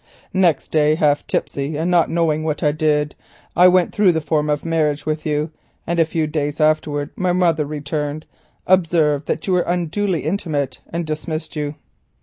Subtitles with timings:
[0.33, 3.13] Next day, half tipsy and not knowing what I did,
[3.55, 5.51] I went through the form of marriage with you,
[5.85, 8.25] and a few days afterwards my mother returned,
[8.65, 9.63] observed that we were
[10.15, 11.75] intimate, and dismissed you.